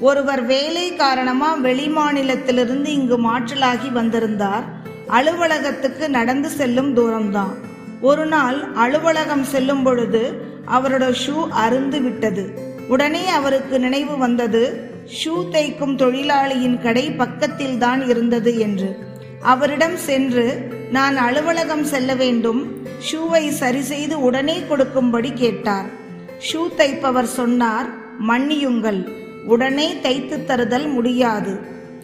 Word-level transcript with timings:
ஒருவர் 0.00 0.46
வேலை 0.46 0.96
காரணமா 0.96 1.56
வெளிமாநிலத்திலிருந்து 1.56 2.86
இங்கு 2.86 3.18
மாற்றலாகி 3.18 3.92
வந்திருந்தார். 3.92 4.64
அலுவலகத்துக்கு 5.06 6.10
நடந்து 6.10 6.48
செல்லும் 6.48 6.96
தூரம்தான். 6.96 7.54
ஒரு 8.00 8.26
நாள் 8.26 8.72
அலுவலகம் 8.74 9.44
செல்லும் 9.44 9.82
பொழுது 9.82 10.42
அவரோட 10.72 11.14
ஷூ 11.26 11.48
அருந்து 11.48 12.02
விட்டது. 12.02 12.58
உடனே 12.88 13.28
அவருக்கு 13.28 13.78
நினைவு 13.78 14.18
வந்தது 14.18 14.90
ஷூ 15.24 15.34
தைக்கும் 15.50 15.96
தொழிலாளியின் 15.96 16.82
கடை 16.82 17.10
பக்கத்தில் 17.10 17.78
தான் 17.78 18.08
இருந்தது 18.08 18.58
என்று. 18.58 18.98
அவரிடம் 19.40 19.96
சென்று 19.96 20.68
நான் 20.90 21.16
அலுவலகம் 21.16 21.84
செல்ல 21.84 22.14
வேண்டும். 22.14 22.72
ஷூவை 23.10 23.48
சரி 23.48 23.80
செய்து 23.80 24.20
உடனே 24.20 24.62
கொடுக்கும்படி 24.68 25.32
கேட்டார். 25.32 25.86
ஷூ 26.52 26.68
தைப்பவர் 26.76 27.22
சொன்னார் 27.22 27.86
மன்னியுங்கள். 28.28 29.23
உடனே 29.46 29.94
தைத்து 30.02 30.36
தருதல் 30.44 30.92
முடியாது. 30.92 31.58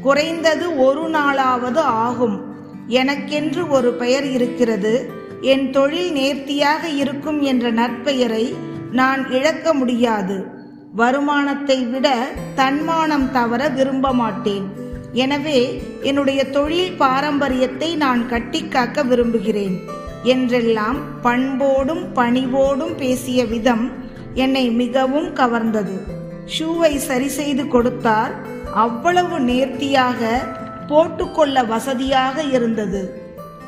குறைந்தது 0.00 0.78
ஒரு 0.78 1.08
நாளாவது 1.08 1.78
ஆகும். 1.78 2.42
எனக்கென்று 2.86 3.68
ஒரு 3.68 3.92
பெயர் 3.92 4.24
இருக்கிறது. 4.24 5.10
என் 5.40 5.70
தொழில் 5.70 6.12
நேர்த்தியாக 6.12 6.88
இருக்கும் 6.88 7.42
என்ற 7.42 7.70
நற்பெயரை 7.70 8.54
நான் 8.92 9.30
இழக்க 9.30 9.74
முடியாது. 9.74 10.46
வருமானத்தை 10.94 11.84
விட 11.84 12.28
தன்மானம் 12.54 13.30
தவற 13.30 13.68
விரும்ப 13.68 14.12
மாட்டேன். 14.12 14.80
எனவே 15.12 15.82
என்னுடைய 16.00 16.50
தொழில் 16.50 16.92
பாரம்பரியத்தை 16.92 17.96
நான் 17.96 18.22
கட்டிக்காக்க 18.30 19.06
விரும்புகிறேன். 19.06 19.80
என்றெல்லாம் 20.22 21.20
பண்போடும் 21.20 22.04
பணிவோடும் 22.14 22.96
பேசிய 22.96 23.44
விதம் 23.44 23.90
என்னை 24.34 24.70
மிகவும் 24.70 25.34
கவர்ந்தது. 25.34 26.11
ஷூவை 26.46 26.96
சரி 26.96 27.28
செய்து 27.28 27.68
கொடுத்தார். 27.68 28.32
அவ்வளவு 28.74 29.40
நேர்த்தியாக 29.40 30.42
போட்டுக்கொள்ள 30.88 31.64
வசதியாக 31.64 32.42
இருந்தது. 32.42 33.20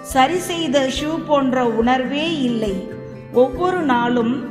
சரி 0.02 0.38
செய்த 0.38 0.88
ஷூ 1.00 1.24
போன்ற 1.26 1.66
உணர்வே 1.66 2.40
இல்லை. 2.40 2.88
ஒவ்வொரு 3.32 3.78
நாளும் 3.78 4.44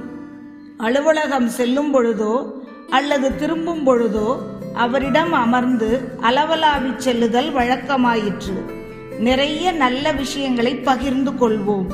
அலுவலகம் 0.78 1.50
செல்லும் 1.50 1.94
பொழுதோ 1.94 2.52
அல்லது 2.90 3.36
திரும்பும் 3.36 3.88
பொழுதோ 3.88 4.38
அவரிடம் 4.74 5.34
அமர்ந்து 5.34 6.02
அளவலாவிச் 6.22 6.98
செல்லுதல் 6.98 7.54
வழக்கமாயிற்று. 7.54 8.56
நிறைய 9.20 9.72
நல்ல 9.72 10.12
விஷயங்களை 10.12 10.76
பகிர்ந்து 10.76 11.32
கொள்வோம். 11.32 11.86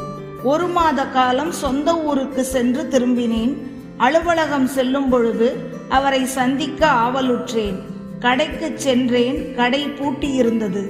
ஒரு 0.44 0.68
மாத 0.68 1.06
காலம் 1.06 1.52
சொந்த 1.52 1.98
ஊருக்கு 2.00 2.44
சென்று 2.44 2.88
திரும்பினேன். 2.92 3.54
அலுவலகம் 3.98 4.68
செல்லும் 4.68 5.10
பொழுது 5.10 5.69
அவரை 5.90 6.26
சந்திக்க 6.26 6.88
ஆவலுற்றேன். 6.88 7.80
கடைக்கு 8.20 8.72
சென்றேன் 8.76 9.56
கடை 9.56 9.88
பூட்டியிருந்தது. 9.88 10.88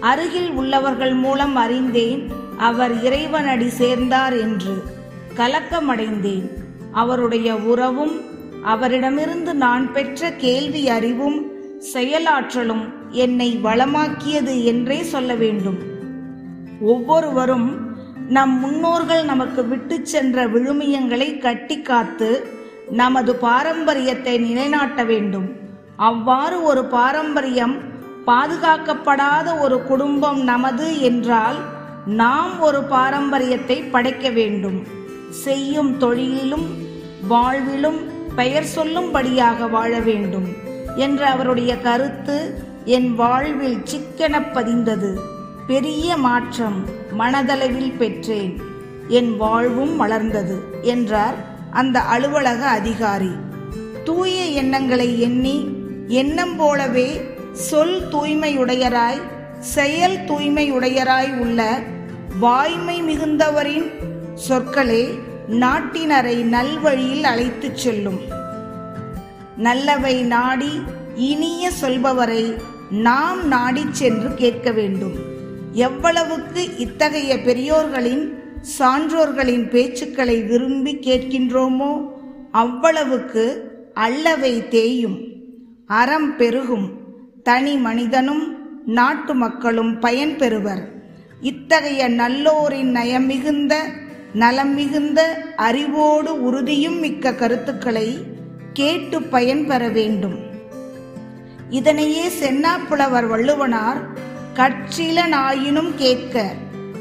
அருகில் 0.00 0.50
உள்ளவர்கள் 0.50 1.14
மூலம் 1.14 1.56
அறிந்தேன் 1.56 2.30
அவர் 2.56 3.02
இறைவனடி 3.02 3.68
சேர்ந்தார் 3.68 4.32
என்று 4.32 4.82
கலக்கமடைந்தேன். 5.36 6.48
அவருடைய 6.92 7.56
உறவும் 7.56 8.20
அவரிடமிருந்து 8.62 9.54
நான் 9.54 9.92
பெற்ற 9.92 10.32
கேள்வி 10.32 10.88
அறிவும் 10.88 11.50
செயலாற்றலும் 11.92 12.84
என்னை 13.10 13.60
வளமாக்கியது 13.64 14.64
என்றே 14.64 15.02
சொல்ல 15.02 15.34
வேண்டும். 15.34 15.78
ஒவ்வொருவரும் 16.80 17.96
நம் 18.28 18.58
முன்னோர்கள் 18.58 19.24
நமக்கு 19.24 19.68
விட்டு 19.68 20.00
சென்ற 20.02 20.46
விழுமியங்களை 20.48 21.38
கட்டி 21.38 21.80
காத்து 21.80 22.60
நமது 23.00 23.32
பாரம்பரியத்தை 23.34 24.34
நிலைநாட்ட 24.38 25.04
வேண்டும். 25.04 25.48
அவ்வாறு 25.96 26.56
ஒரு 26.62 26.82
பாரம்பரியம் 26.84 27.74
பாதுகாக்கப்படாத 28.26 29.48
ஒரு 29.60 29.76
குடும்பம் 29.82 30.40
நமது 30.42 31.00
என்றால் 31.00 31.58
நாம் 32.06 32.54
ஒரு 32.60 32.80
பாரம்பரியத்தை 32.94 33.78
படைக்க 33.94 34.30
வேண்டும். 34.30 34.78
செய்யும் 35.44 35.92
தொழிலிலும் 36.00 36.66
வாழ்விலும் 37.28 38.00
பெயர் 38.34 38.68
சொல்லும்படியாக 38.76 39.68
வாழ 39.70 39.92
வேண்டும் 40.00 40.48
என்ற 40.96 41.22
அவருடைய 41.28 41.72
கருத்து 41.78 42.36
என் 42.96 43.10
வாழ்வில் 43.14 43.80
சிக்கென 43.84 44.34
பதிந்தது. 44.52 45.10
பெரிய 45.66 46.16
மாற்றம் 46.16 46.78
மனதளவில் 47.18 47.96
பெற்றேன். 47.96 48.54
என் 49.08 49.32
வாழ்வும் 49.36 49.96
வளர்ந்தது 49.96 50.56
என்றார் 50.94 51.38
அந்த 51.72 52.00
அலுவலக 52.00 52.68
அதிகாரி. 52.68 53.30
தூய 54.04 54.44
எண்ணங்களை 54.44 55.20
எண்ணி 55.20 55.68
எண்ணம் 56.06 56.56
போலவே 56.56 57.34
சொல் 57.52 58.08
தூய்மையுடையராய் 58.08 59.20
செயல் 59.60 60.16
தூய்மையுடையராய் 60.16 61.38
உள்ள 61.38 61.82
வாய்மை 62.40 63.02
மிகுந்தவரின் 63.02 63.90
சொற்களே 64.48 65.18
நாட்டினரை 65.50 66.42
நல்வழியில் 66.42 67.22
அழைத்துச் 67.22 67.76
செல்லும். 67.76 68.20
நல்லவை 69.56 70.22
நாடி 70.22 70.82
இனிய 71.14 71.70
சொல்பவரை 71.80 72.60
நாம் 72.90 73.46
நாடிச் 73.46 73.94
சென்று 73.94 74.34
கேட்க 74.34 74.70
வேண்டும். 74.70 75.14
எவ்வளவுக்கு 75.72 76.76
இத்தகைய 76.76 77.40
பெரியோர்களின் 77.40 78.41
சான்றோர்களின் 78.62 79.68
பேச்சுக்களை 79.68 80.46
விரும்பி 80.46 80.96
கேட்கின்றோமோ 80.96 82.10
அவ்வளவுக்கு 82.50 83.72
அல்லவை 83.94 84.68
தேயும் 84.68 85.20
அறம் 85.86 86.36
பெருகும் 86.36 86.92
தனி 87.42 87.76
மனிதனும் 87.76 88.56
நாட்டு 88.84 89.34
மக்களும் 89.34 90.00
பயன்பெறுவர் 90.00 90.82
இத்தகைய 91.40 92.08
நல்லோரின் 92.08 92.90
நயம் 92.90 93.24
மிகுந்த 93.24 93.84
நலம் 94.32 94.74
மிகுந்த 94.74 95.44
அறிவோடு 95.56 96.42
உறுதியும் 96.42 96.98
மிக்க 96.98 97.34
கருத்துக்களை 97.34 98.24
கேட்டு 98.72 99.22
பயன் 99.22 99.66
பெற 99.66 99.88
வேண்டும். 99.88 100.38
இதனையே 101.70 102.28
சென்னாப்புலவர் 102.28 103.26
வள்ளுவனார் 103.26 104.00
கற்றில 104.54 105.28
நாயினும் 105.28 105.94
கேட்க 105.96 106.52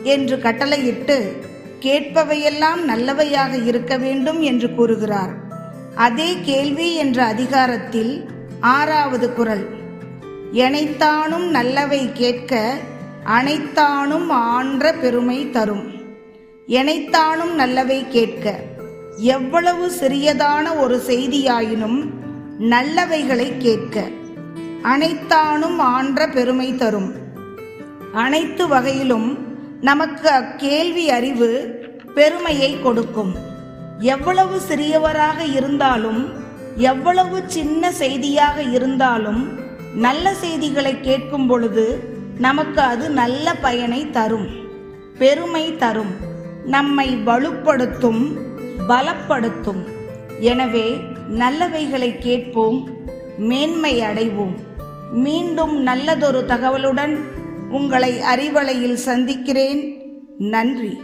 என்று 0.03 0.39
கட்டளையிட்டு 0.39 1.35
கேட்பவையெல்லாம் 1.81 2.81
நல்லவையாக 2.87 3.65
இருக்க 3.65 3.97
வேண்டும் 3.97 4.41
என்று 4.41 4.75
கூறுகிறார். 4.75 5.33
அதே 5.95 6.37
கேள்வி 6.41 6.95
என்ற 6.95 7.25
அதிகாரத்தில் 7.25 8.29
ஆறாவது 8.59 9.33
குரல். 9.33 9.65
எனைத்தானும் 10.53 11.47
நல்லவை 11.49 12.11
கேட்க 12.13 12.77
அனைத்தானும் 13.25 14.27
ஆன்ற 14.29 14.93
பெருமை 14.93 15.49
தரும். 15.49 15.91
எனைத்தானும் 16.67 17.53
நல்லவை 17.55 18.05
கேட்க 18.07 18.55
எவ்வளவு 19.17 19.91
சிறியதான 19.99 20.79
ஒரு 20.79 21.01
செய்தியாயினும் 21.07 22.09
நல்லவைகளை 22.59 23.57
கேட்க 23.57 24.07
அனைத்தானும் 24.83 25.77
ஆன்ற 25.77 26.27
பெருமை 26.27 26.75
தரும். 26.75 27.11
அனைத்து 28.13 28.67
வகையிலும் 28.67 29.50
நமக்கு 29.87 30.27
அக்கேள்வி 30.39 31.05
அறிவு 31.17 31.49
பெருமையை 32.15 32.71
கொடுக்கும். 32.83 33.31
எவ்வளவு 34.13 34.55
சிறியவராக 34.69 35.39
இருந்தாலும் 35.57 36.21
எவ்வளவு 36.91 37.37
சின்ன 37.55 37.91
செய்தியாக 38.01 38.57
இருந்தாலும் 38.75 39.41
நல்ல 40.05 40.33
செய்திகளை 40.43 40.93
கேட்கும் 41.07 41.47
பொழுது 41.47 41.85
நமக்கு 42.45 42.81
அது 42.91 43.05
நல்ல 43.21 43.55
பயனை 43.65 44.01
தரும் 44.17 44.47
பெருமை 45.21 45.65
தரும் 45.83 46.13
நம்மை 46.75 47.07
வலுப்படுத்தும் 47.27 48.23
பலப்படுத்தும். 48.89 49.81
எனவே 50.51 50.87
நல்லவைகளை 51.41 52.11
கேட்போம் 52.25 52.79
மேன்மை 53.49 53.93
அடைவோம். 54.09 54.55
மீண்டும் 55.25 55.75
நல்லதொரு 55.89 56.41
தகவலுடன் 56.51 57.13
உங்களை 57.71 58.19
அறிவலையில் 58.19 58.93
சந்திக்கிறேன். 58.93 60.01
நன்றி. 60.37 60.97